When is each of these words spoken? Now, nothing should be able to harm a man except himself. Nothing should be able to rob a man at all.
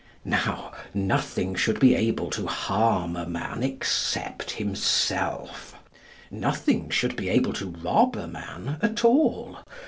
Now, 0.25 0.71
nothing 0.95 1.53
should 1.53 1.79
be 1.79 1.93
able 1.93 2.31
to 2.31 2.47
harm 2.47 3.15
a 3.15 3.27
man 3.27 3.61
except 3.61 4.49
himself. 4.53 5.75
Nothing 6.31 6.89
should 6.89 7.15
be 7.15 7.29
able 7.29 7.53
to 7.53 7.67
rob 7.69 8.15
a 8.15 8.25
man 8.25 8.77
at 8.81 9.05
all. 9.05 9.59